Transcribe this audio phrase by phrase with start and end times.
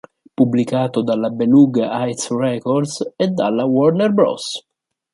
[0.35, 4.65] Pubblicato dalla Beluga Heights Records e dalla Warner Bros.